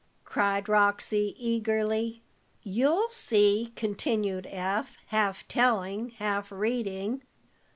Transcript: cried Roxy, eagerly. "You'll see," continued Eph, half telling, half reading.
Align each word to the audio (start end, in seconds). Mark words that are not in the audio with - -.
cried 0.23 0.67
Roxy, 0.67 1.35
eagerly. 1.37 2.23
"You'll 2.63 3.09
see," 3.09 3.71
continued 3.75 4.47
Eph, 4.49 4.97
half 5.09 5.47
telling, 5.47 6.09
half 6.17 6.51
reading. 6.51 7.21